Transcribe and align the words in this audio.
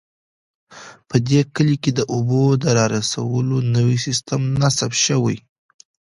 په 1.09 1.15
دې 1.29 1.41
کلي 1.55 1.75
کې 1.83 1.91
د 1.95 1.99
اوبو 2.13 2.43
د 2.63 2.65
رارسولو 2.77 3.55
نوی 3.75 3.97
سیستم 4.05 4.41
نصب 4.61 4.91
شوی 5.05 5.37